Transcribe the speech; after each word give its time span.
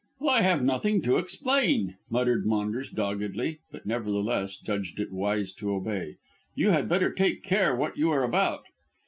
"I 0.27 0.41
have 0.41 0.63
nothing 0.63 1.03
to 1.03 1.17
explain," 1.17 1.95
muttered 2.09 2.43
Maunders 2.43 2.89
doggedly, 2.89 3.59
but 3.71 3.85
nevertheless 3.85 4.57
judged 4.57 4.99
it 4.99 5.11
wise 5.11 5.53
to 5.53 5.73
obey. 5.75 6.15
"You 6.55 6.71
had 6.71 6.89
better 6.89 7.13
take 7.13 7.43
care 7.43 7.75
what 7.75 7.97
you 7.99 8.09
are 8.09 8.23
about." 8.23 8.63